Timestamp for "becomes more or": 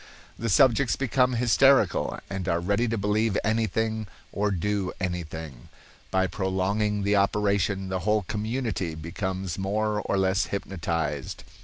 8.95-10.17